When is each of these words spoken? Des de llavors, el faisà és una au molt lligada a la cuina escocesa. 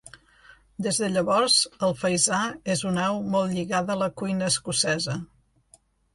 Des 0.85 0.99
de 1.01 1.09
llavors, 1.17 1.57
el 1.87 1.93
faisà 1.99 2.39
és 2.77 2.81
una 2.93 3.05
au 3.11 3.21
molt 3.37 3.55
lligada 3.59 3.95
a 3.97 4.01
la 4.05 4.09
cuina 4.23 4.51
escocesa. 4.57 5.21